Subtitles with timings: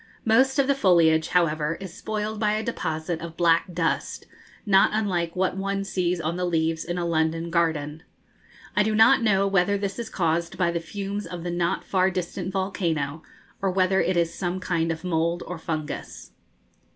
[0.25, 4.25] Most of the foliage, however, is spoiled by a deposit of black dust,
[4.65, 8.01] not unlike what one sees on the leaves in a London garden.
[8.75, 12.09] I do not know whether this is caused by the fumes of the not far
[12.09, 13.21] distant volcano,
[13.61, 16.31] or whether it is some kind of mould or fungus.